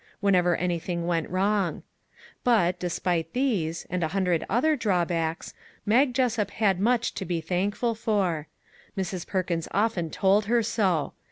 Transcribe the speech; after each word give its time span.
whenever 0.19 0.55
anything 0.55 1.05
went 1.05 1.29
wrong. 1.29 1.83
But, 2.43 2.79
despite 2.79 3.33
these, 3.33 3.85
and 3.87 4.01
a 4.03 4.07
hundred 4.07 4.43
other 4.49 4.75
drawbacks, 4.75 5.53
Mag 5.85 6.15
Jessup 6.15 6.49
had 6.49 6.79
much 6.79 7.13
to 7.13 7.23
be 7.23 7.39
thankful 7.39 7.93
for. 7.93 8.47
Mrs. 8.97 9.27
Perkins 9.27 9.67
often 9.71 10.09
told 10.09 10.45
her 10.45 10.63
so. 10.63 11.13